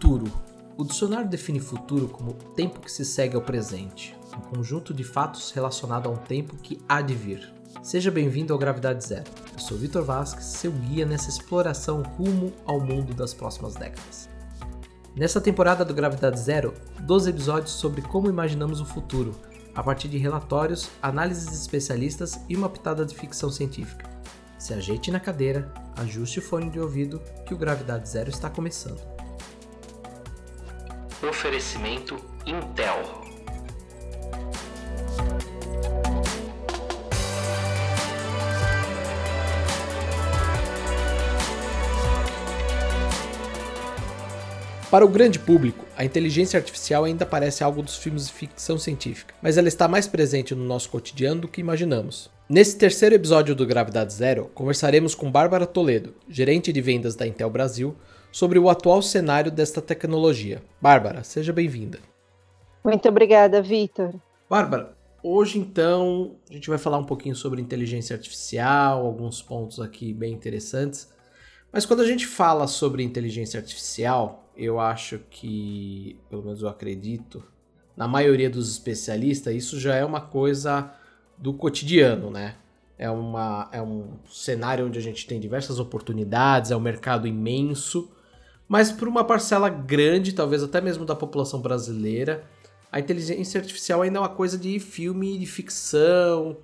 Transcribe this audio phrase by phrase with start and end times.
[0.00, 0.32] Futuro.
[0.78, 5.50] O dicionário define futuro como tempo que se segue ao presente, um conjunto de fatos
[5.50, 7.52] relacionado a um tempo que há de vir.
[7.82, 9.30] Seja bem-vindo ao Gravidade Zero.
[9.52, 14.26] Eu sou Vitor Vasques, seu guia nessa exploração rumo ao mundo das próximas décadas.
[15.14, 19.34] Nessa temporada do Gravidade Zero, 12 episódios sobre como imaginamos o futuro,
[19.74, 24.08] a partir de relatórios, análises de especialistas e uma pitada de ficção científica.
[24.58, 29.19] Se ajeite na cadeira, ajuste o fone de ouvido que o Gravidade Zero está começando.
[31.22, 32.16] Oferecimento
[32.46, 33.20] Intel.
[44.90, 49.34] Para o grande público, a inteligência artificial ainda parece algo dos filmes de ficção científica,
[49.42, 52.30] mas ela está mais presente no nosso cotidiano do que imaginamos.
[52.48, 57.50] Nesse terceiro episódio do Gravidade Zero, conversaremos com Bárbara Toledo, gerente de vendas da Intel
[57.50, 57.94] Brasil,
[58.32, 60.62] sobre o atual cenário desta tecnologia.
[60.80, 61.98] Bárbara, seja bem-vinda.
[62.84, 64.14] Muito obrigada, Vitor.
[64.48, 70.12] Bárbara, hoje então a gente vai falar um pouquinho sobre inteligência artificial, alguns pontos aqui
[70.12, 71.08] bem interessantes.
[71.72, 77.44] Mas quando a gente fala sobre inteligência artificial, eu acho que, pelo menos eu acredito,
[77.96, 80.92] na maioria dos especialistas, isso já é uma coisa
[81.36, 82.56] do cotidiano, né?
[82.98, 88.10] É, uma, é um cenário onde a gente tem diversas oportunidades, é um mercado imenso,
[88.70, 92.44] mas para uma parcela grande, talvez até mesmo da população brasileira,
[92.92, 96.56] a inteligência artificial ainda é uma coisa de filme de ficção,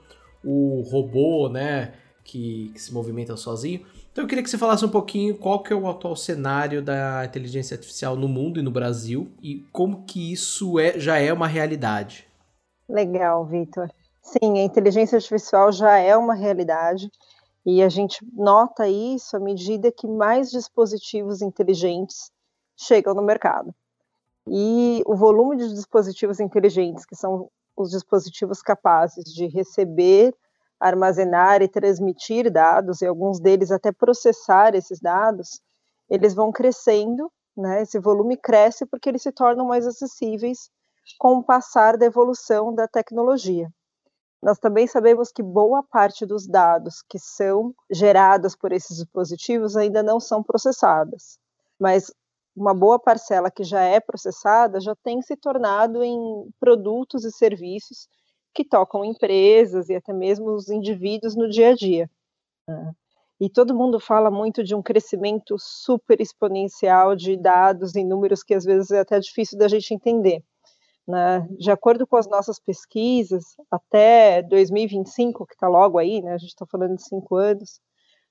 [0.45, 3.85] o robô, né, que, que, se movimenta sozinho.
[4.13, 7.25] Então eu queria que você falasse um pouquinho qual que é o atual cenário da
[7.25, 11.49] inteligência artificial no mundo e no Brasil e como que isso é, já é uma
[11.49, 12.25] realidade.
[12.89, 13.91] Legal, Vitor.
[14.23, 17.11] Sim, a inteligência artificial já é uma realidade.
[17.67, 22.31] E a gente nota isso à medida que mais dispositivos inteligentes
[22.77, 23.75] chegam no mercado.
[24.49, 30.33] E o volume de dispositivos inteligentes, que são os dispositivos capazes de receber,
[30.79, 35.61] armazenar e transmitir dados, e alguns deles até processar esses dados,
[36.09, 37.83] eles vão crescendo, né?
[37.83, 40.71] Esse volume cresce porque eles se tornam mais acessíveis
[41.19, 43.69] com o passar da evolução da tecnologia.
[44.47, 50.05] Nós também sabemos que boa parte dos dados que são gerados por esses dispositivos ainda
[50.05, 51.37] não são processadas,
[51.81, 52.15] mas
[52.55, 58.07] uma boa parcela que já é processada já tem se tornado em produtos e serviços
[58.55, 62.09] que tocam empresas e até mesmo os indivíduos no dia a dia.
[62.69, 62.93] Né?
[63.41, 68.55] E todo mundo fala muito de um crescimento super exponencial de dados em números que
[68.55, 70.45] às vezes é até difícil da gente entender.
[71.07, 71.47] Né?
[71.59, 76.51] De acordo com as nossas pesquisas, até 2025, que está logo aí, né, a gente
[76.51, 77.81] está falando de cinco anos,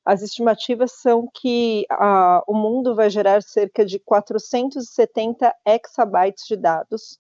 [0.04, 7.18] as estimativas são que a, o mundo vai gerar cerca de 470 exabytes de dados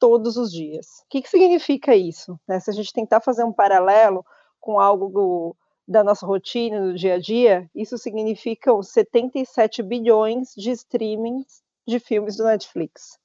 [0.00, 0.86] todos os dias.
[1.04, 2.38] O que, que significa isso?
[2.48, 2.58] Né?
[2.58, 4.24] Se a gente tentar fazer um paralelo
[4.58, 5.56] com algo do,
[5.86, 12.36] da nossa rotina, do dia a dia, isso significa 77 bilhões de streamings de filmes
[12.36, 13.18] do Netflix.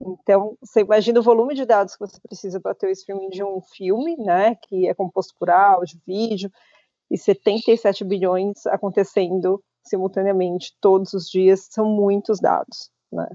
[0.00, 3.44] Então, você imagina o volume de dados que você precisa para ter o streaming de
[3.44, 6.50] um filme, né, que é composto por áudio, vídeo,
[7.10, 13.28] e 77 bilhões acontecendo simultaneamente todos os dias, são muitos dados, né.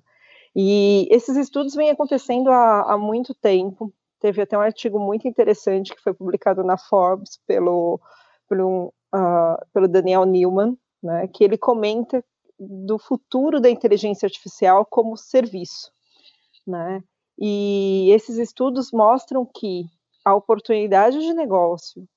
[0.55, 5.93] E esses estudos vêm acontecendo há, há muito tempo, teve até um artigo muito interessante
[5.93, 7.99] que foi publicado na Forbes pelo,
[8.47, 12.23] pelo, uh, pelo Daniel Newman, né, que ele comenta
[12.57, 15.91] do futuro da inteligência artificial como serviço,
[16.65, 17.03] né?
[17.37, 19.85] E esses estudos mostram que
[20.23, 22.07] a oportunidade de negócio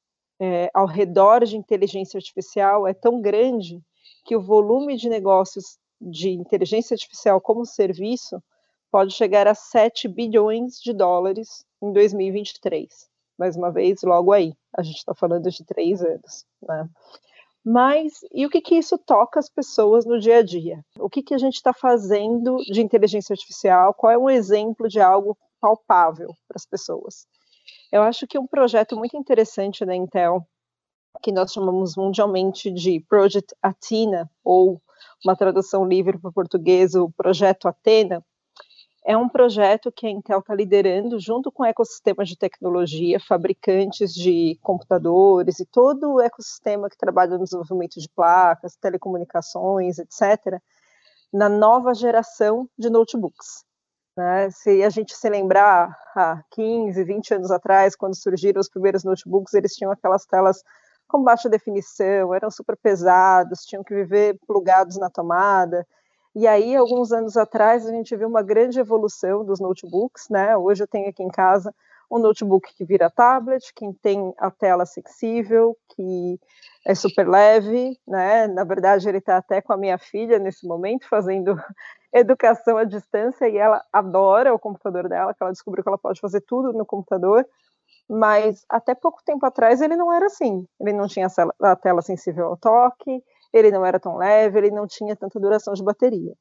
[0.41, 3.83] é, ao redor de inteligência artificial é tão grande
[4.25, 8.43] que o volume de negócios de inteligência artificial como serviço
[8.91, 12.89] pode chegar a 7 bilhões de dólares em 2023.
[13.39, 16.45] Mais uma vez, logo aí, a gente está falando de três anos.
[16.63, 16.89] Né?
[17.71, 20.83] Mas e o que, que isso toca as pessoas no dia a dia?
[20.99, 23.93] O que, que a gente está fazendo de inteligência artificial?
[23.93, 27.27] Qual é um exemplo de algo palpável para as pessoas?
[27.93, 30.43] Eu acho que um projeto muito interessante da Intel,
[31.23, 34.81] que nós chamamos mundialmente de Project Athena, ou
[35.23, 38.25] uma tradução livre para o português, o Projeto Atena,
[39.05, 44.13] é um projeto que a Intel está liderando junto com o ecossistema de tecnologia, fabricantes
[44.13, 50.61] de computadores e todo o ecossistema que trabalha no desenvolvimento de placas, telecomunicações, etc.,
[51.33, 53.65] na nova geração de notebooks.
[54.17, 54.51] Né?
[54.51, 59.55] Se a gente se lembrar, há 15, 20 anos atrás, quando surgiram os primeiros notebooks,
[59.55, 60.63] eles tinham aquelas telas
[61.07, 65.87] com baixa definição, eram super pesados, tinham que viver plugados na tomada,
[66.35, 70.57] E aí, alguns anos atrás, a gente viu uma grande evolução dos notebooks, né?
[70.57, 71.75] Hoje eu tenho aqui em casa
[72.11, 76.41] um notebook que vira tablet, que tem a tela sensível, que
[76.87, 78.47] é super leve, né?
[78.47, 81.55] Na verdade, ele está até com a minha filha nesse momento, fazendo
[82.13, 86.21] educação à distância, e ela adora o computador dela, que ela descobriu que ela pode
[86.21, 87.47] fazer tudo no computador,
[88.09, 90.67] mas até pouco tempo atrás ele não era assim.
[90.81, 91.29] Ele não tinha
[91.63, 93.23] a tela sensível ao toque,
[93.53, 96.35] ele não era tão leve, ele não tinha tanta duração de bateria.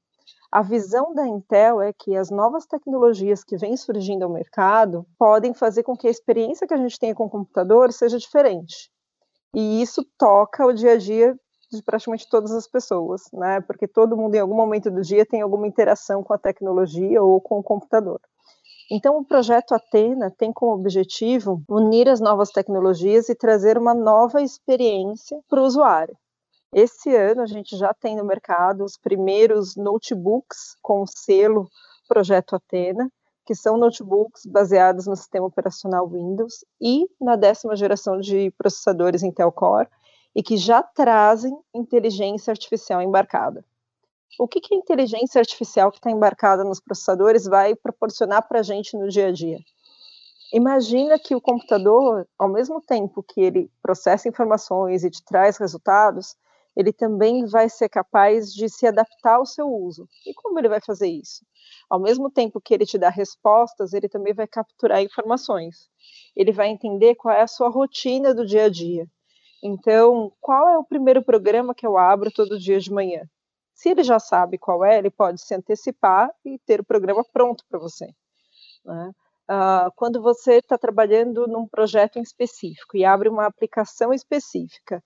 [0.51, 5.53] A visão da Intel é que as novas tecnologias que vêm surgindo ao mercado podem
[5.53, 8.89] fazer com que a experiência que a gente tenha com o computador seja diferente.
[9.53, 11.37] E isso toca o dia a dia
[11.71, 13.59] de praticamente todas as pessoas, né?
[13.61, 17.41] Porque todo mundo em algum momento do dia tem alguma interação com a tecnologia ou
[17.41, 18.21] com o computador.
[18.89, 24.41] Então, o projeto Atena tem como objetivo unir as novas tecnologias e trazer uma nova
[24.41, 26.17] experiência para o usuário.
[26.73, 31.69] Esse ano a gente já tem no mercado os primeiros notebooks com selo
[32.07, 33.09] Projeto Atena,
[33.45, 39.51] que são notebooks baseados no sistema operacional Windows e na décima geração de processadores Intel
[39.51, 39.87] Core
[40.35, 43.63] e que já trazem inteligência artificial embarcada.
[44.37, 48.63] O que, que a inteligência artificial que está embarcada nos processadores vai proporcionar para a
[48.63, 49.57] gente no dia a dia?
[50.53, 56.35] Imagina que o computador, ao mesmo tempo que ele processa informações e te traz resultados,
[56.77, 60.07] ele também vai ser capaz de se adaptar ao seu uso.
[60.23, 61.43] E como ele vai fazer isso?
[61.89, 65.89] Ao mesmo tempo que ele te dá respostas, ele também vai capturar informações.
[66.35, 69.07] Ele vai entender qual é a sua rotina do dia a dia.
[69.63, 73.23] Então, qual é o primeiro programa que eu abro todo dia de manhã?
[73.73, 77.63] Se ele já sabe qual é, ele pode se antecipar e ter o programa pronto
[77.67, 78.05] para você.
[78.85, 79.11] Né?
[79.49, 85.01] Uh, quando você está trabalhando num projeto em específico e abre uma aplicação específica,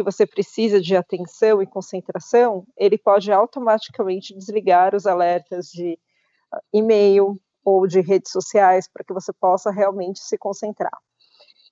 [0.00, 5.98] que você precisa de atenção e concentração, ele pode automaticamente desligar os alertas de
[6.50, 10.96] ah, e-mail ou de redes sociais para que você possa realmente se concentrar.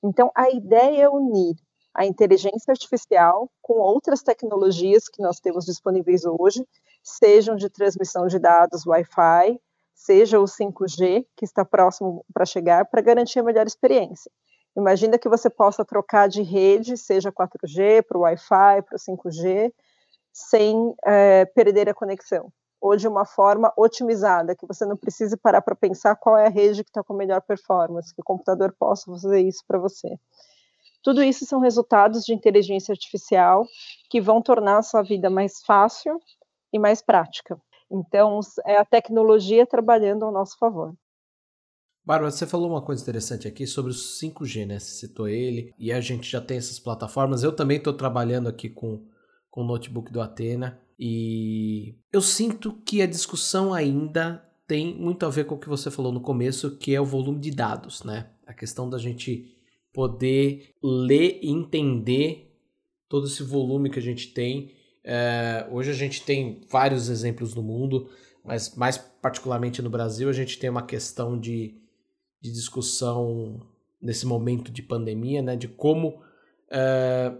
[0.04, 1.56] Então, a ideia é unir
[1.94, 6.62] a inteligência artificial com outras tecnologias que nós temos disponíveis hoje,
[7.02, 9.58] sejam de transmissão de dados Wi-Fi,
[9.94, 14.30] seja o 5G, que está próximo para chegar, para garantir a melhor experiência.
[14.76, 19.72] Imagina que você possa trocar de rede, seja 4G para o Wi-Fi, para o 5G,
[20.32, 22.52] sem é, perder a conexão.
[22.80, 26.50] Ou de uma forma otimizada, que você não precise parar para pensar qual é a
[26.50, 30.16] rede que está com melhor performance, que o computador possa fazer isso para você.
[31.02, 33.64] Tudo isso são resultados de inteligência artificial
[34.10, 36.20] que vão tornar a sua vida mais fácil
[36.72, 37.60] e mais prática.
[37.90, 40.94] Então, é a tecnologia trabalhando ao nosso favor.
[42.08, 44.78] Bárbara, você falou uma coisa interessante aqui sobre o 5G, né?
[44.78, 47.42] Você citou ele e a gente já tem essas plataformas.
[47.42, 49.04] Eu também estou trabalhando aqui com,
[49.50, 55.28] com o notebook do Atena e eu sinto que a discussão ainda tem muito a
[55.28, 58.30] ver com o que você falou no começo, que é o volume de dados, né?
[58.46, 59.54] A questão da gente
[59.92, 62.56] poder ler e entender
[63.06, 64.72] todo esse volume que a gente tem.
[65.04, 68.08] É, hoje a gente tem vários exemplos no mundo,
[68.42, 71.86] mas mais particularmente no Brasil, a gente tem uma questão de
[72.40, 73.60] de discussão
[74.00, 75.56] nesse momento de pandemia, né?
[75.56, 76.20] De como,
[76.70, 77.32] é,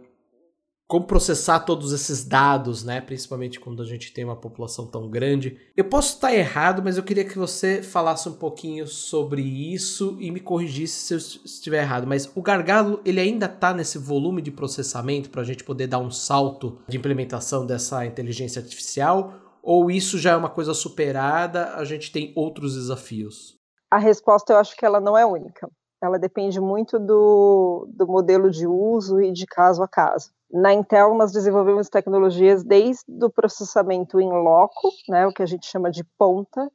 [0.87, 3.01] como processar todos esses dados, né?
[3.01, 5.57] Principalmente quando a gente tem uma população tão grande.
[5.77, 10.31] Eu posso estar errado, mas eu queria que você falasse um pouquinho sobre isso e
[10.31, 12.07] me corrigisse se eu estiver errado.
[12.07, 16.01] Mas o gargalo, ele ainda está nesse volume de processamento para a gente poder dar
[16.01, 19.35] um salto de implementação dessa inteligência artificial?
[19.63, 23.58] Ou isso já é uma coisa superada, a gente tem outros desafios?
[23.91, 25.71] A resposta eu acho que ela não é única.
[26.03, 30.31] Ela depende muito do, do modelo de uso e de caso a caso.
[30.51, 35.67] Na Intel, nós desenvolvemos tecnologias desde o processamento em loco, né, o que a gente
[35.67, 36.71] chama de ponta,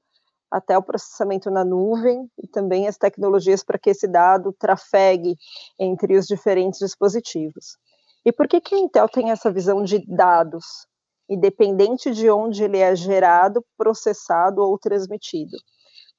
[0.52, 5.36] até o processamento na nuvem e também as tecnologias para que esse dado trafegue
[5.80, 7.78] entre os diferentes dispositivos.
[8.26, 10.88] E por que, que a Intel tem essa visão de dados,
[11.30, 15.58] independente de onde ele é gerado, processado ou transmitido?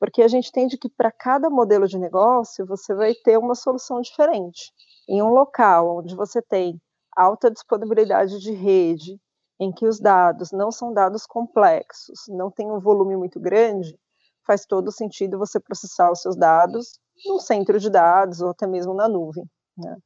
[0.05, 4.03] Porque a gente entende que para cada modelo de negócio você vai ter uma solução
[4.03, 4.71] diferente.
[5.09, 6.79] Em um local onde você tem
[7.17, 9.19] alta disponibilidade de rede,
[9.59, 13.99] em que os dados não são dados complexos, não tem um volume muito grande,
[14.47, 18.93] faz todo sentido você processar os seus dados no centro de dados ou até mesmo
[18.93, 19.49] na nuvem.
[19.75, 19.97] Né?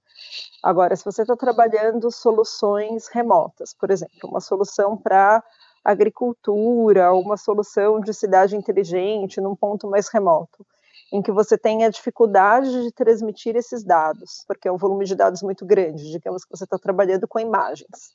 [0.62, 5.42] Agora, se você está trabalhando soluções remotas, por exemplo, uma solução para
[5.84, 10.66] agricultura, uma solução de cidade inteligente num ponto mais remoto,
[11.12, 15.42] em que você tenha dificuldade de transmitir esses dados, porque é um volume de dados
[15.42, 18.12] muito grande, digamos que você está trabalhando com imagens.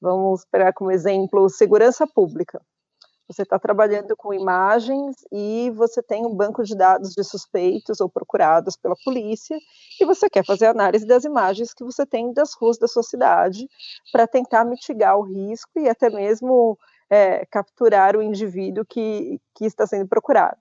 [0.00, 2.60] Vamos pegar como exemplo segurança pública.
[3.28, 8.08] Você está trabalhando com imagens e você tem um banco de dados de suspeitos ou
[8.08, 9.58] procurados pela polícia
[10.00, 13.68] e você quer fazer análise das imagens que você tem das ruas da sua cidade
[14.10, 16.78] para tentar mitigar o risco e até mesmo
[17.10, 20.58] é, capturar o indivíduo que, que está sendo procurado.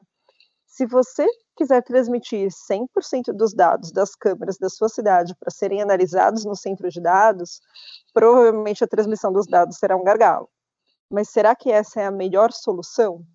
[0.65, 1.25] Se você
[1.55, 6.87] quiser transmitir 100% dos dados das câmeras da sua cidade para serem analisados no centro
[6.89, 7.59] de dados,
[8.13, 10.47] provavelmente a transmissão dos dados será um gargalo.
[11.09, 13.25] Mas será que essa é a melhor solução?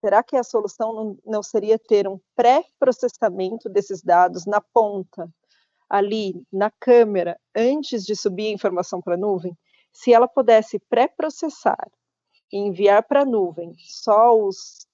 [0.00, 5.28] Será que a solução não, não seria ter um pré-processamento desses dados na ponta,
[5.88, 9.56] ali na câmera, antes de subir a informação para a nuvem?
[9.92, 11.88] Se ela pudesse pré-processar
[12.52, 14.86] e enviar para a nuvem só os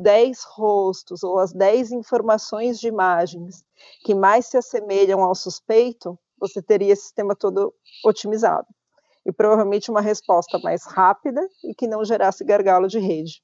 [0.00, 3.64] 10 rostos ou as 10 informações de imagens
[4.04, 7.72] que mais se assemelham ao suspeito, você teria esse sistema todo
[8.04, 8.66] otimizado
[9.24, 13.42] e provavelmente uma resposta mais rápida e que não gerasse gargalo de rede.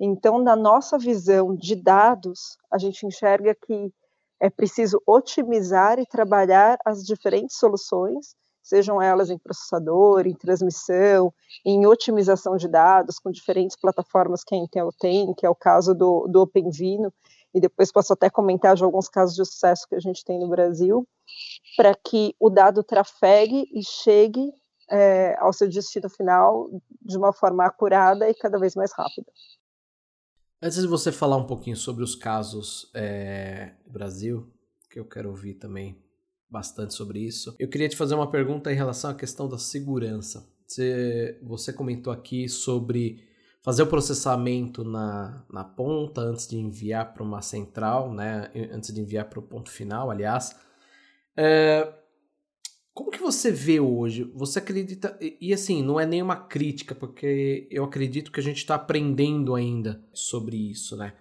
[0.00, 3.92] Então, na nossa visão de dados, a gente enxerga que
[4.40, 11.32] é preciso otimizar e trabalhar as diferentes soluções, sejam elas em processador, em transmissão,
[11.64, 15.94] em otimização de dados, com diferentes plataformas que a Intel tem, que é o caso
[15.94, 17.12] do, do OpenVINO,
[17.54, 20.48] e depois posso até comentar de alguns casos de sucesso que a gente tem no
[20.48, 21.06] Brasil,
[21.76, 24.50] para que o dado trafegue e chegue
[24.90, 26.68] é, ao seu destino final
[27.02, 29.30] de uma forma acurada e cada vez mais rápida.
[30.60, 34.50] Antes de você falar um pouquinho sobre os casos é, Brasil,
[34.90, 36.02] que eu quero ouvir também
[36.50, 40.48] bastante sobre isso, eu queria te fazer uma pergunta em relação à questão da segurança.
[40.66, 43.24] Você, você comentou aqui sobre
[43.62, 48.50] fazer o processamento na, na ponta antes de enviar para uma central, né?
[48.70, 50.54] Antes de enviar para o ponto final, aliás.
[51.36, 51.92] É,
[52.92, 54.30] como que você vê hoje?
[54.34, 55.18] Você acredita.
[55.20, 60.00] E, assim, não é nenhuma crítica, porque eu acredito que a gente está aprendendo ainda
[60.12, 61.14] sobre isso, né?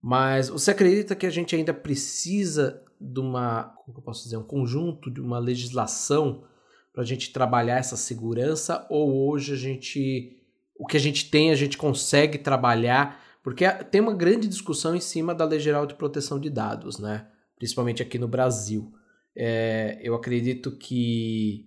[0.00, 3.74] Mas você acredita que a gente ainda precisa de uma.
[3.84, 4.36] Como eu posso dizer?
[4.36, 6.44] Um conjunto de uma legislação
[6.92, 8.86] para a gente trabalhar essa segurança?
[8.90, 10.36] Ou hoje a gente.
[10.78, 13.20] O que a gente tem, a gente consegue trabalhar?
[13.42, 17.26] Porque tem uma grande discussão em cima da Lei Geral de Proteção de Dados, né?
[17.56, 18.92] Principalmente aqui no Brasil.
[19.36, 21.66] É, eu acredito que,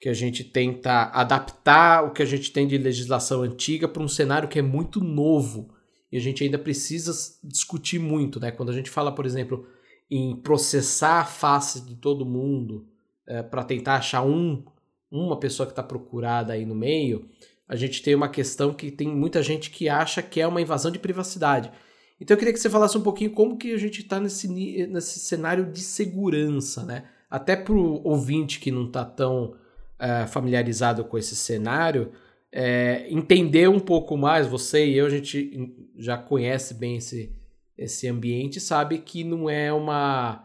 [0.00, 4.08] que a gente tenta adaptar o que a gente tem de legislação antiga para um
[4.08, 5.74] cenário que é muito novo
[6.12, 7.12] e a gente ainda precisa
[7.42, 8.50] discutir muito, né?
[8.50, 9.66] Quando a gente fala, por exemplo,
[10.10, 12.86] em processar a face de todo mundo
[13.26, 14.64] é, para tentar achar um,
[15.10, 17.28] uma pessoa que está procurada aí no meio,
[17.68, 20.90] a gente tem uma questão que tem muita gente que acha que é uma invasão
[20.90, 21.70] de privacidade.
[22.20, 24.48] Então eu queria que você falasse um pouquinho como que a gente está nesse,
[24.88, 27.04] nesse cenário de segurança, né?
[27.30, 29.54] Até para o ouvinte que não está tão
[29.98, 32.10] é, familiarizado com esse cenário,
[32.50, 37.32] é, entender um pouco mais, você e eu, a gente já conhece bem esse,
[37.80, 40.44] esse ambiente, sabe que não é uma,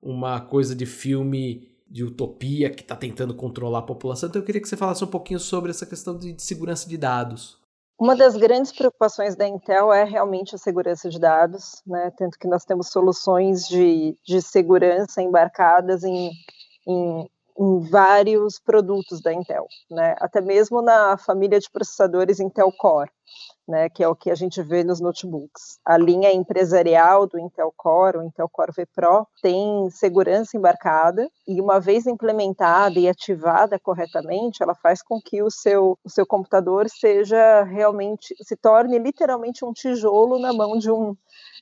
[0.00, 4.28] uma coisa de filme de utopia que está tentando controlar a população.
[4.28, 6.96] Então eu queria que você falasse um pouquinho sobre essa questão de, de segurança de
[6.96, 7.58] dados.
[8.00, 12.12] Uma das grandes preocupações da Intel é realmente a segurança de dados, né?
[12.16, 16.30] tanto que nós temos soluções de, de segurança embarcadas em,
[16.86, 20.14] em, em vários produtos da Intel, né?
[20.20, 23.10] até mesmo na família de processadores Intel Core
[23.68, 25.78] né, que é o que a gente vê nos notebooks.
[25.84, 31.60] A linha empresarial do Intel Core, o Intel Core V Pro, tem segurança embarcada e
[31.60, 36.88] uma vez implementada e ativada corretamente, ela faz com que o seu, o seu computador
[36.88, 41.14] seja realmente, se torne literalmente um tijolo na mão de um,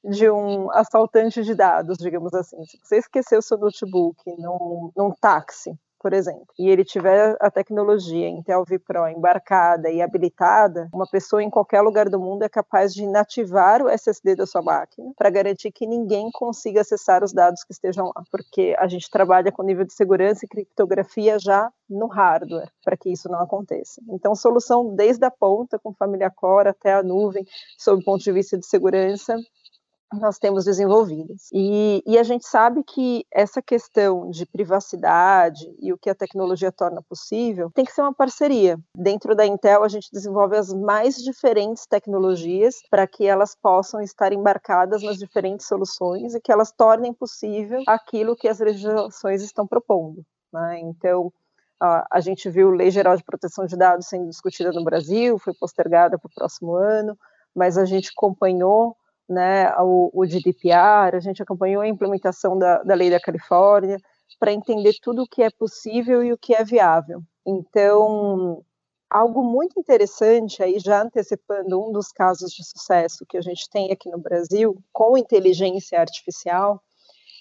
[0.05, 2.65] de um assaltante de dados, digamos assim.
[2.67, 7.51] Se você esquecer o seu notebook num, num táxi, por exemplo, e ele tiver a
[7.51, 12.95] tecnologia Intel vPro embarcada e habilitada, uma pessoa em qualquer lugar do mundo é capaz
[12.95, 17.65] de inativar o SSD da sua máquina para garantir que ninguém consiga acessar os dados
[17.65, 22.07] que estejam lá, porque a gente trabalha com nível de segurança e criptografia já no
[22.07, 24.01] hardware para que isso não aconteça.
[24.09, 27.45] Então, solução desde a ponta, com família Core até a nuvem,
[27.79, 29.37] sob o ponto de vista de segurança,
[30.13, 31.49] nós temos desenvolvidas.
[31.53, 36.71] E, e, a gente sabe que essa questão de privacidade e o que a tecnologia
[36.71, 38.79] torna possível tem que ser uma parceria.
[38.97, 44.33] Dentro da Intel, a gente desenvolve as mais diferentes tecnologias para que elas possam estar
[44.33, 50.25] embarcadas nas diferentes soluções e que elas tornem possível aquilo que as legislações estão propondo.
[50.53, 50.81] Né?
[50.81, 51.33] Então,
[51.79, 56.19] a gente viu Lei Geral de Proteção de Dados sendo discutida no Brasil, foi postergada
[56.19, 57.19] para o próximo ano,
[57.55, 58.97] mas a gente acompanhou
[59.29, 63.99] né, o, o GDPR, a gente acompanhou a implementação da, da lei da Califórnia
[64.39, 67.23] para entender tudo o que é possível e o que é viável.
[67.45, 68.63] Então,
[69.09, 73.93] Algo muito interessante, aí já antecipando um dos casos de sucesso que a gente tem
[73.93, 76.83] aqui no Brasil, com inteligência artificial,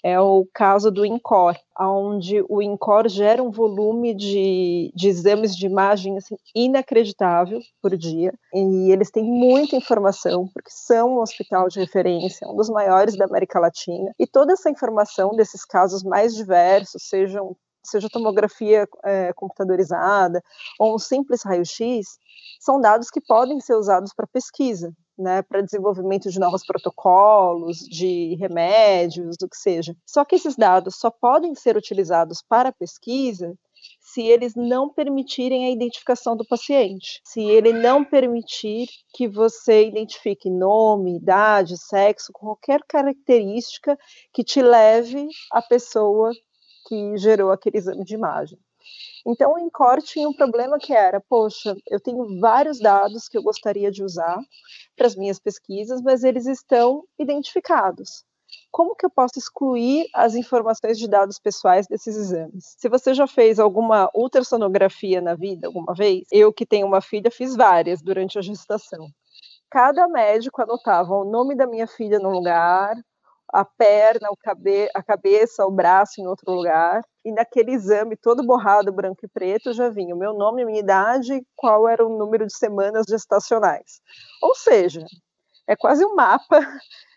[0.06, 5.66] é o caso do INCOR, onde o INCOR gera um volume de, de exames de
[5.66, 11.80] imagem assim, inacreditável por dia, e eles têm muita informação, porque são um hospital de
[11.80, 17.02] referência, um dos maiores da América Latina, e toda essa informação desses casos mais diversos,
[17.08, 20.42] sejam seja tomografia é, computadorizada
[20.78, 22.18] ou um simples raio-x,
[22.60, 28.36] são dados que podem ser usados para pesquisa, né, para desenvolvimento de novos protocolos, de
[28.36, 29.96] remédios, do que seja.
[30.06, 33.56] Só que esses dados só podem ser utilizados para pesquisa
[34.00, 40.50] se eles não permitirem a identificação do paciente, se ele não permitir que você identifique
[40.50, 43.96] nome, idade, sexo, qualquer característica
[44.32, 46.30] que te leve à pessoa
[46.88, 48.58] que gerou aquele exame de imagem.
[49.26, 53.42] Então, o Encore tinha um problema que era, poxa, eu tenho vários dados que eu
[53.42, 54.38] gostaria de usar
[54.96, 58.24] para as minhas pesquisas, mas eles estão identificados.
[58.70, 62.76] Como que eu posso excluir as informações de dados pessoais desses exames?
[62.78, 67.30] Se você já fez alguma ultrassonografia na vida alguma vez, eu que tenho uma filha
[67.30, 69.08] fiz várias durante a gestação.
[69.68, 72.94] Cada médico anotava o nome da minha filha no lugar,
[73.52, 78.92] a perna, cabe a cabeça, o braço em outro lugar, e naquele exame todo borrado,
[78.92, 82.56] branco e preto, já vinha o meu nome, minha idade, qual era o número de
[82.56, 84.00] semanas gestacionais.
[84.40, 85.04] Ou seja,
[85.66, 86.60] é quase um mapa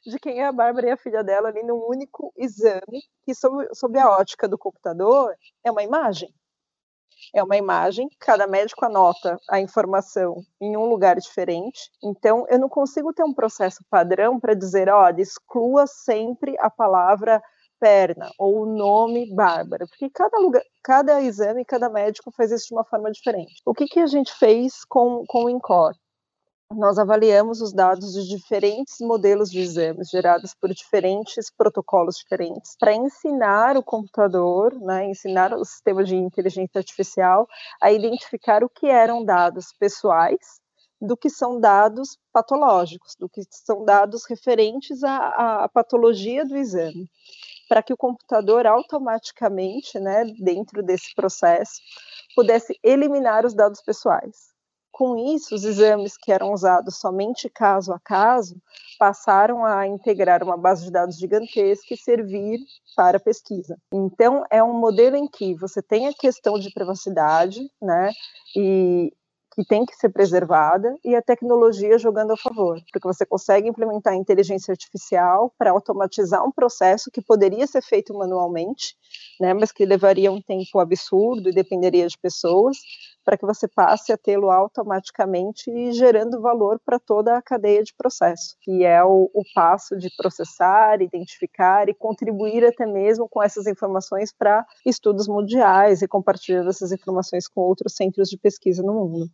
[0.03, 3.67] de quem é a Bárbara e a filha dela ali num único exame, que sob,
[3.75, 6.33] sob a ótica do computador é uma imagem
[7.33, 11.91] é uma imagem, cada médico anota a informação em um lugar diferente.
[12.03, 17.41] Então, eu não consigo ter um processo padrão para dizer, olha, exclua sempre a palavra
[17.79, 22.73] perna ou o nome Bárbara, porque cada lugar, cada exame, cada médico faz isso de
[22.73, 23.61] uma forma diferente.
[23.65, 25.93] O que, que a gente fez com, com o INCOR?
[26.71, 32.93] nós avaliamos os dados de diferentes modelos de exames gerados por diferentes protocolos diferentes para
[32.93, 37.47] ensinar o computador, né, ensinar o sistema de inteligência artificial
[37.81, 40.59] a identificar o que eram dados pessoais
[41.01, 47.09] do que são dados patológicos, do que são dados referentes à, à patologia do exame,
[47.69, 51.79] para que o computador automaticamente, né, dentro desse processo,
[52.35, 54.49] pudesse eliminar os dados pessoais.
[54.91, 58.57] Com isso, os exames que eram usados somente caso a caso
[58.97, 62.59] passaram a integrar uma base de dados gigantesca e servir
[62.97, 63.77] para pesquisa.
[63.93, 68.11] Então, é um modelo em que você tem a questão de privacidade, né,
[68.53, 69.13] e
[69.59, 74.15] que tem que ser preservada e a tecnologia jogando a favor, porque você consegue implementar
[74.15, 78.95] inteligência artificial para automatizar um processo que poderia ser feito manualmente,
[79.37, 82.77] né, mas que levaria um tempo absurdo e dependeria de pessoas,
[83.25, 87.93] para que você passe a tê-lo automaticamente e gerando valor para toda a cadeia de
[87.93, 93.67] processo, que é o, o passo de processar, identificar e contribuir até mesmo com essas
[93.67, 99.29] informações para estudos mundiais e compartilhar essas informações com outros centros de pesquisa no mundo.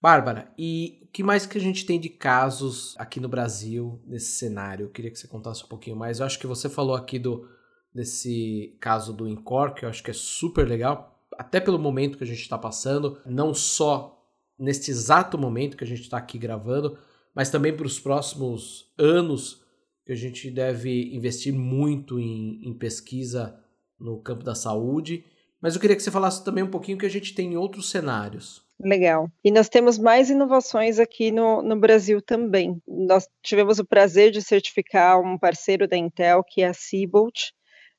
[0.00, 4.32] Bárbara, e o que mais que a gente tem de casos aqui no Brasil nesse
[4.32, 4.86] cenário?
[4.86, 6.20] Eu queria que você contasse um pouquinho mais.
[6.20, 7.46] Eu acho que você falou aqui do
[7.92, 12.24] desse caso do Incor, que eu acho que é super legal, até pelo momento que
[12.24, 14.24] a gente está passando, não só
[14.58, 16.96] neste exato momento que a gente está aqui gravando,
[17.34, 19.64] mas também para os próximos anos
[20.06, 23.58] que a gente deve investir muito em, em pesquisa
[23.98, 25.24] no campo da saúde.
[25.60, 27.90] Mas eu queria que você falasse também um pouquinho que a gente tem em outros
[27.90, 28.62] cenários.
[28.82, 29.30] Legal.
[29.44, 32.80] E nós temos mais inovações aqui no, no Brasil também.
[32.88, 37.50] Nós tivemos o prazer de certificar um parceiro da Intel, que é a Seabolt,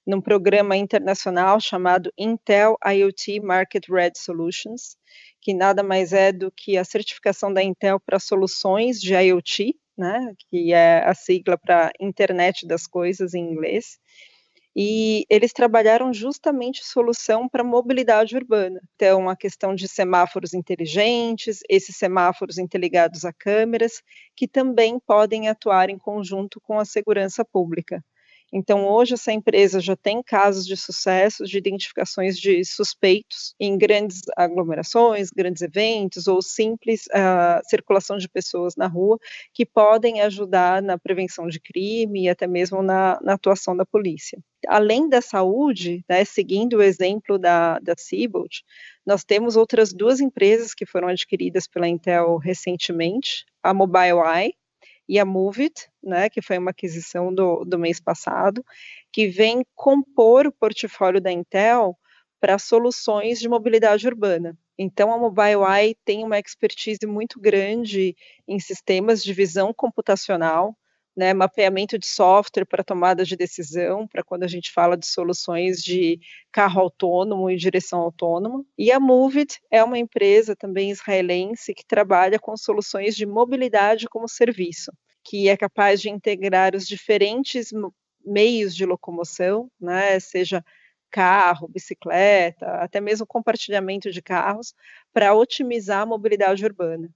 [0.07, 4.97] num programa internacional chamado Intel IoT Market Ready Solutions,
[5.39, 10.33] que nada mais é do que a certificação da Intel para soluções de IoT, né,
[10.49, 13.99] que é a sigla para Internet das Coisas em inglês,
[14.75, 18.81] e eles trabalharam justamente solução para mobilidade urbana.
[18.95, 24.01] Então, a questão de semáforos inteligentes, esses semáforos interligados a câmeras,
[24.35, 28.03] que também podem atuar em conjunto com a segurança pública.
[28.53, 34.21] Então, hoje, essa empresa já tem casos de sucesso de identificações de suspeitos em grandes
[34.35, 39.17] aglomerações, grandes eventos ou simples uh, circulação de pessoas na rua,
[39.53, 44.37] que podem ajudar na prevenção de crime e até mesmo na, na atuação da polícia.
[44.67, 48.59] Além da saúde, né, seguindo o exemplo da, da Seabolt,
[49.05, 54.53] nós temos outras duas empresas que foram adquiridas pela Intel recentemente, a Mobileye,
[55.07, 58.63] e a Movit, né, que foi uma aquisição do, do mês passado,
[59.11, 61.97] que vem compor o portfólio da Intel
[62.39, 64.57] para soluções de mobilidade urbana.
[64.77, 68.15] Então, a Mobileye tem uma expertise muito grande
[68.47, 70.75] em sistemas de visão computacional,
[71.15, 75.83] né, mapeamento de software para tomada de decisão, para quando a gente fala de soluções
[75.83, 76.19] de
[76.51, 78.63] carro autônomo e direção autônoma.
[78.77, 84.27] E a Movit é uma empresa também israelense que trabalha com soluções de mobilidade como
[84.27, 84.91] serviço,
[85.23, 87.69] que é capaz de integrar os diferentes
[88.25, 90.63] meios de locomoção, né, seja
[91.11, 94.73] carro, bicicleta, até mesmo compartilhamento de carros,
[95.13, 97.09] para otimizar a mobilidade urbana.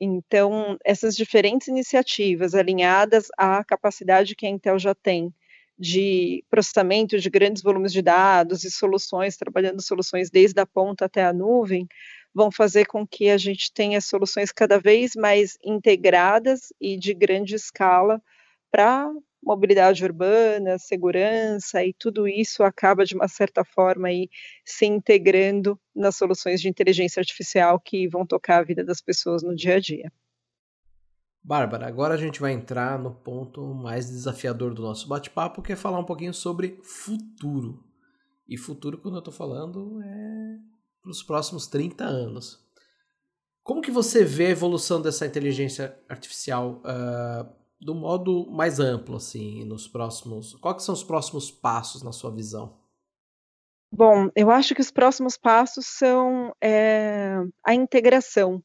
[0.00, 5.32] Então, essas diferentes iniciativas alinhadas à capacidade que a Intel já tem
[5.78, 11.24] de processamento de grandes volumes de dados e soluções, trabalhando soluções desde a ponta até
[11.24, 11.86] a nuvem,
[12.34, 17.54] vão fazer com que a gente tenha soluções cada vez mais integradas e de grande
[17.54, 18.22] escala
[18.70, 19.10] para
[19.46, 24.28] mobilidade urbana, segurança e tudo isso acaba de uma certa forma aí
[24.64, 29.54] se integrando nas soluções de inteligência artificial que vão tocar a vida das pessoas no
[29.54, 30.12] dia a dia.
[31.44, 35.76] Bárbara, agora a gente vai entrar no ponto mais desafiador do nosso bate-papo, que é
[35.76, 37.84] falar um pouquinho sobre futuro.
[38.48, 40.58] E futuro, quando eu estou falando, é
[41.00, 42.66] para os próximos 30 anos.
[43.62, 47.48] Como que você vê a evolução dessa inteligência artificial uh,
[47.80, 50.54] do modo mais amplo, assim, nos próximos.
[50.54, 52.78] Quais são os próximos passos na sua visão?
[53.92, 58.62] Bom, eu acho que os próximos passos são é, a integração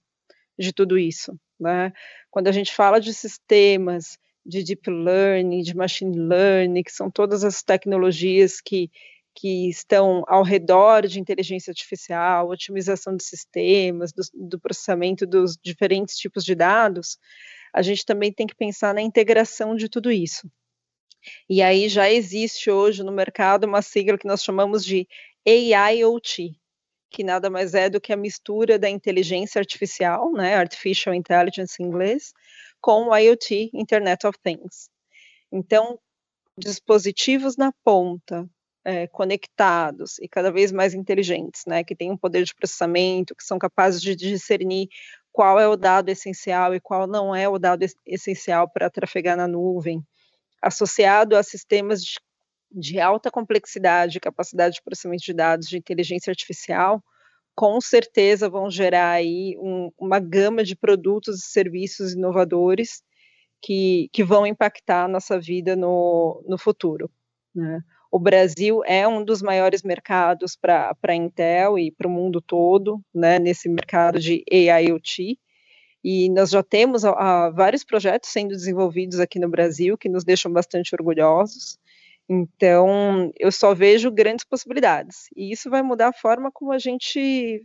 [0.58, 1.38] de tudo isso.
[1.60, 1.94] Né?
[2.30, 7.44] Quando a gente fala de sistemas, de deep learning, de machine learning, que são todas
[7.44, 8.90] as tecnologias que,
[9.36, 16.18] que estão ao redor de inteligência artificial, otimização de sistemas, do, do processamento dos diferentes
[16.18, 17.20] tipos de dados,
[17.74, 20.50] a gente também tem que pensar na integração de tudo isso.
[21.50, 25.08] E aí já existe hoje no mercado uma sigla que nós chamamos de
[25.46, 26.60] AIoT,
[27.10, 31.86] que nada mais é do que a mistura da inteligência artificial, né, Artificial Intelligence em
[31.86, 32.34] inglês,
[32.80, 34.90] com o IoT, Internet of Things.
[35.52, 36.00] Então,
[36.58, 38.50] dispositivos na ponta,
[38.84, 43.44] é, conectados e cada vez mais inteligentes, né, que têm um poder de processamento, que
[43.44, 44.88] são capazes de discernir
[45.32, 49.48] qual é o dado essencial e qual não é o dado essencial para trafegar na
[49.48, 50.04] nuvem,
[50.62, 52.20] associado a sistemas de,
[52.72, 57.04] de alta complexidade capacidade de processamento de dados de inteligência artificial,
[57.56, 63.04] com certeza vão gerar aí um, uma gama de produtos e serviços inovadores
[63.62, 67.10] que, que vão impactar a nossa vida no, no futuro.
[67.54, 67.82] Né?
[68.12, 73.02] O Brasil é um dos maiores mercados para a Intel e para o mundo todo,
[73.16, 75.40] né, nesse mercado de AIoT.
[76.04, 77.04] E nós já temos
[77.54, 81.80] vários projetos sendo desenvolvidos aqui no Brasil que nos deixam bastante orgulhosos.
[82.28, 85.28] Então, eu só vejo grandes possibilidades.
[85.34, 87.62] E isso vai mudar a forma como a gente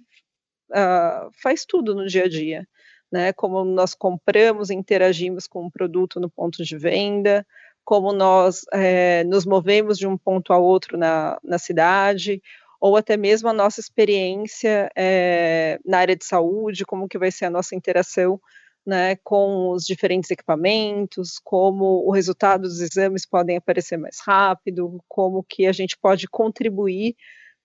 [0.71, 2.69] uh, faz tudo no dia a dia.
[3.11, 7.47] Né, como nós compramos interagimos com o produto no ponto de venda,
[7.87, 12.42] como nós é, nos movemos de um ponto a outro na, na cidade,
[12.81, 17.44] ou até mesmo a nossa experiência é, na área de saúde, como que vai ser
[17.44, 18.40] a nossa interação
[18.85, 25.44] né, com os diferentes equipamentos, como o resultado dos exames podem aparecer mais rápido, como
[25.44, 27.14] que a gente pode contribuir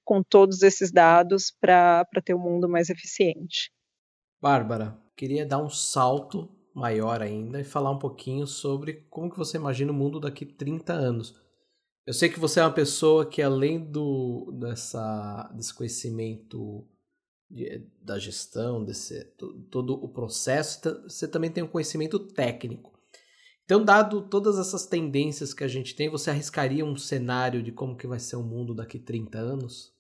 [0.06, 3.72] com todos esses dados para ter um mundo mais eficiente.
[4.40, 9.58] Bárbara, queria dar um salto maior ainda e falar um pouquinho sobre como que você
[9.58, 11.36] imagina o mundo daqui 30 anos.
[12.06, 16.88] Eu sei que você é uma pessoa que além do dessa desse conhecimento
[17.50, 19.24] de, da gestão, desse
[19.70, 22.92] todo o processo, você também tem um conhecimento técnico.
[23.66, 27.96] Então, dado todas essas tendências que a gente tem, você arriscaria um cenário de como
[27.96, 29.94] que vai ser o mundo daqui 30 anos?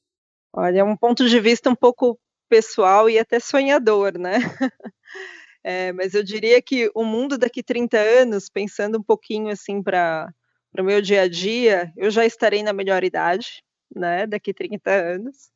[0.54, 4.40] Olha, é um ponto de vista um pouco pessoal e até sonhador, né?
[5.64, 10.34] É, mas eu diria que o mundo daqui 30 anos, pensando um pouquinho assim para
[10.78, 13.64] o meu dia a dia, eu já estarei na melhor idade,
[13.96, 14.26] né?
[14.26, 15.52] Daqui 30 anos.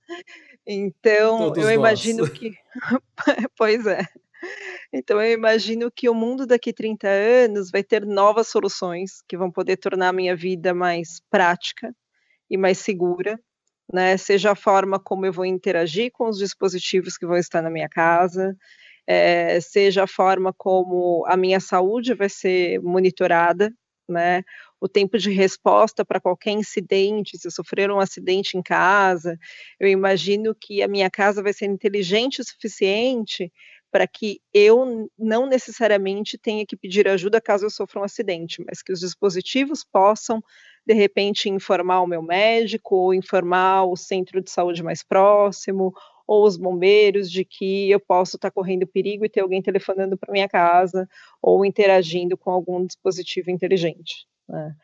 [0.68, 1.74] Então, Todos eu nós.
[1.74, 2.54] imagino que.
[3.58, 4.02] pois é.
[4.94, 9.52] Então, eu imagino que o mundo daqui 30 anos vai ter novas soluções que vão
[9.52, 11.96] poder tornar a minha vida mais prática
[12.50, 13.40] e mais segura,
[13.92, 14.18] né?
[14.18, 17.90] Seja a forma como eu vou interagir com os dispositivos que vão estar na minha
[17.90, 18.56] casa,
[19.08, 23.72] é, seja a forma como a minha saúde vai ser monitorada,
[24.08, 24.44] né?
[24.80, 29.38] O tempo de resposta para qualquer incidente, se eu sofrer um acidente em casa,
[29.80, 33.52] eu imagino que a minha casa vai ser inteligente o suficiente
[33.92, 38.82] para que eu não necessariamente tenha que pedir ajuda caso eu sofra um acidente, mas
[38.84, 40.44] que os dispositivos possam,
[40.86, 45.94] de repente, informar o meu médico ou informar o centro de saúde mais próximo
[46.28, 50.32] ou os bombeiros de que eu posso estar correndo perigo e ter alguém telefonando para
[50.32, 51.08] minha casa
[51.42, 54.28] ou interagindo com algum dispositivo inteligente.
[54.48, 54.76] Né?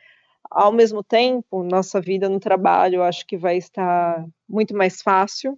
[0.49, 5.57] Ao mesmo tempo, nossa vida no trabalho eu acho que vai estar muito mais fácil,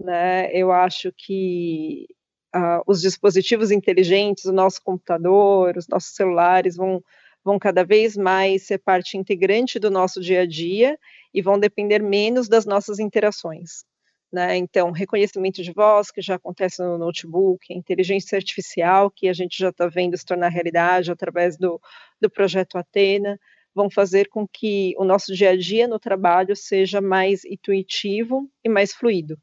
[0.00, 0.48] né?
[0.52, 2.06] Eu acho que
[2.54, 7.02] uh, os dispositivos inteligentes, o nosso computador, os nossos celulares vão,
[7.44, 10.98] vão cada vez mais ser parte integrante do nosso dia a dia
[11.34, 13.84] e vão depender menos das nossas interações.
[14.32, 14.56] Né?
[14.56, 19.70] Então, reconhecimento de voz, que já acontece no notebook, inteligência artificial, que a gente já
[19.70, 21.80] está vendo se tornar realidade através do,
[22.20, 23.40] do projeto Atena,
[23.74, 28.68] vão fazer com que o nosso dia a dia no trabalho seja mais intuitivo e
[28.68, 29.38] mais fluido.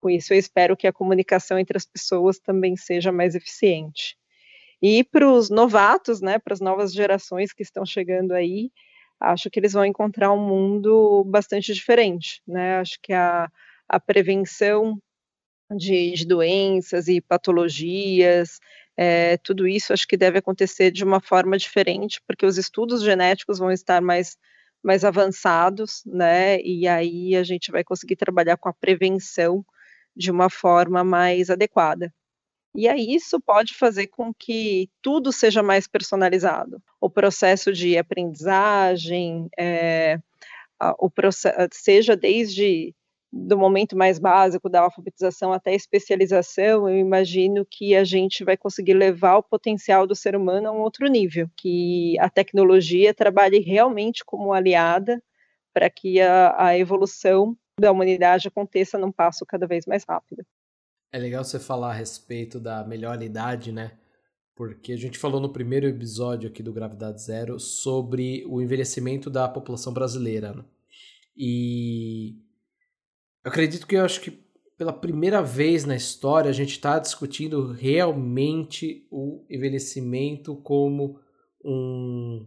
[0.00, 4.16] Com isso, eu espero que a comunicação entre as pessoas também seja mais eficiente.
[4.80, 8.70] E para os novatos, né, para as novas gerações que estão chegando aí,
[9.18, 12.78] acho que eles vão encontrar um mundo bastante diferente, né?
[12.78, 13.50] Acho que a,
[13.88, 15.00] a prevenção
[15.70, 18.58] de, de doenças e patologias,
[18.96, 23.58] é, tudo isso acho que deve acontecer de uma forma diferente, porque os estudos genéticos
[23.58, 24.36] vão estar mais,
[24.82, 26.60] mais avançados, né?
[26.62, 29.64] E aí a gente vai conseguir trabalhar com a prevenção
[30.16, 32.12] de uma forma mais adequada.
[32.74, 36.82] E aí isso pode fazer com que tudo seja mais personalizado.
[37.00, 40.18] O processo de aprendizagem, é,
[40.98, 42.94] o processo, seja desde
[43.36, 48.56] do momento mais básico da alfabetização até a especialização, eu imagino que a gente vai
[48.56, 53.58] conseguir levar o potencial do ser humano a um outro nível, que a tecnologia trabalhe
[53.58, 55.22] realmente como aliada
[55.74, 60.44] para que a, a evolução da humanidade aconteça num passo cada vez mais rápido.
[61.12, 63.92] É legal você falar a respeito da melhor idade, né?
[64.54, 69.46] Porque a gente falou no primeiro episódio aqui do Gravidade Zero sobre o envelhecimento da
[69.46, 70.54] população brasileira.
[70.54, 70.64] Né?
[71.36, 72.45] E
[73.46, 74.44] acredito que eu acho que
[74.76, 81.18] pela primeira vez na história a gente está discutindo realmente o envelhecimento como
[81.64, 82.46] um,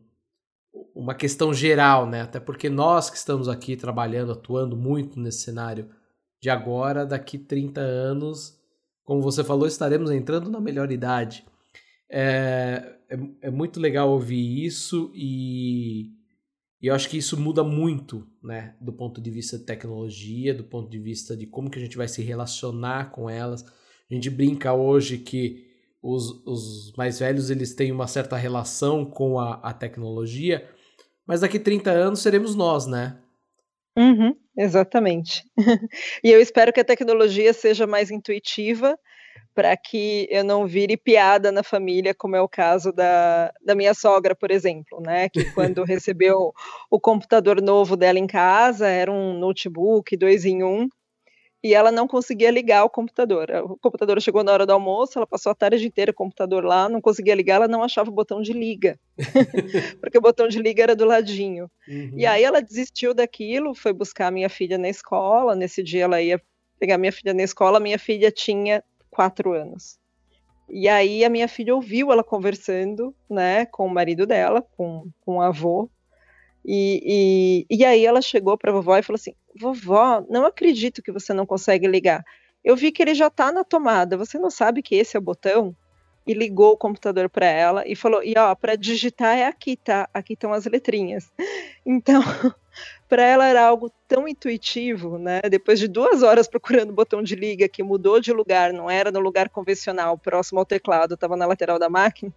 [0.93, 2.21] uma questão geral, né?
[2.21, 5.89] Até porque nós que estamos aqui trabalhando, atuando muito nesse cenário
[6.41, 8.57] de agora, daqui 30 anos,
[9.03, 11.45] como você falou, estaremos entrando na melhor idade.
[12.11, 16.11] É, é, é muito legal ouvir isso e,
[16.81, 18.75] e, eu acho que isso muda muito, né?
[18.79, 21.97] Do ponto de vista de tecnologia, do ponto de vista de como que a gente
[21.97, 23.63] vai se relacionar com elas.
[24.09, 25.67] A gente brinca hoje que
[26.01, 30.69] os, os mais velhos eles têm uma certa relação com a, a tecnologia,
[31.27, 33.19] mas daqui 30 anos seremos nós, né?
[33.97, 35.43] Uhum, exatamente.
[36.23, 38.97] e eu espero que a tecnologia seja mais intuitiva
[39.53, 43.93] para que eu não vire piada na família, como é o caso da, da minha
[43.93, 45.29] sogra, por exemplo, né?
[45.29, 46.53] Que quando recebeu
[46.89, 50.87] o computador novo dela em casa, era um notebook dois em um,
[51.63, 53.49] e ela não conseguia ligar o computador.
[53.65, 56.87] O computador chegou na hora do almoço, ela passou a tarde inteira o computador lá,
[56.87, 58.97] não conseguia ligar, ela não achava o botão de liga,
[59.99, 61.69] porque o botão de liga era do ladinho.
[61.87, 62.13] Uhum.
[62.15, 65.55] E aí ela desistiu daquilo, foi buscar a minha filha na escola.
[65.55, 66.41] Nesse dia ela ia
[66.79, 68.81] pegar minha filha na escola, minha filha tinha
[69.19, 69.99] quatro anos.
[70.69, 75.37] E aí a minha filha ouviu ela conversando, né, com o marido dela, com, com
[75.37, 75.89] o avô,
[76.65, 81.01] e, e, e aí ela chegou para a vovó e falou assim: Vovó, não acredito
[81.01, 82.23] que você não consegue ligar.
[82.63, 84.15] Eu vi que ele já está na tomada.
[84.15, 85.75] Você não sabe que esse é o botão?
[86.25, 90.07] E ligou o computador para ela e falou: e ó, para digitar é aqui, tá?
[90.13, 91.29] Aqui estão as letrinhas.
[91.85, 92.21] Então,
[93.09, 95.41] para ela era algo tão intuitivo, né?
[95.49, 99.11] Depois de duas horas procurando o botão de liga que mudou de lugar, não era
[99.11, 102.31] no lugar convencional, próximo ao teclado, estava na lateral da máquina.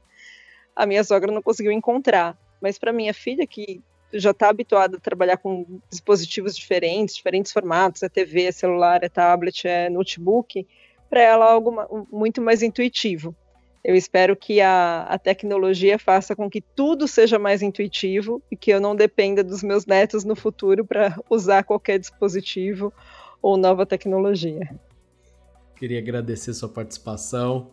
[0.75, 2.37] A minha sogra não conseguiu encontrar.
[2.59, 3.83] Mas para minha filha, que
[4.15, 9.09] já está habituado a trabalhar com dispositivos diferentes, diferentes formatos, é TV, é celular, é
[9.09, 10.67] tablet, é notebook,
[11.11, 13.37] para ela é algo muito mais intuitivo.
[13.85, 18.71] Eu espero que a, a tecnologia faça com que tudo seja mais intuitivo e que
[18.71, 22.93] eu não dependa dos meus netos no futuro para usar qualquer dispositivo
[23.41, 24.69] ou nova tecnologia.
[25.77, 27.71] Queria agradecer sua participação.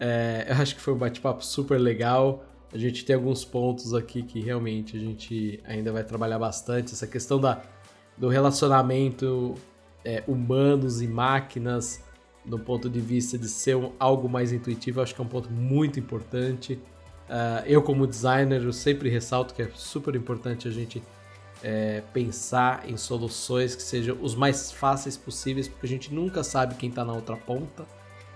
[0.00, 4.22] É, eu acho que foi um bate-papo super legal a gente tem alguns pontos aqui
[4.22, 6.94] que realmente a gente ainda vai trabalhar bastante.
[6.94, 7.62] Essa questão da,
[8.16, 9.54] do relacionamento
[10.02, 12.02] é, humanos e máquinas,
[12.44, 15.50] do ponto de vista de ser um, algo mais intuitivo, acho que é um ponto
[15.50, 16.74] muito importante.
[17.28, 21.02] Uh, eu, como designer, eu sempre ressalto que é super importante a gente
[21.62, 26.74] é, pensar em soluções que sejam os mais fáceis possíveis, porque a gente nunca sabe
[26.74, 27.84] quem está na outra ponta,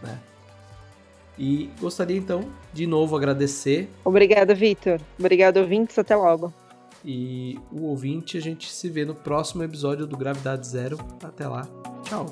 [0.01, 0.19] né?
[1.38, 3.90] E gostaria então de novo agradecer.
[4.05, 5.01] Obrigada, Vitor.
[5.19, 5.99] Obrigado, ouvintes.
[5.99, 6.53] Até logo.
[7.05, 10.99] E o ouvinte, a gente se vê no próximo episódio do Gravidade Zero.
[11.23, 11.69] Até lá.
[12.05, 12.27] Tchau.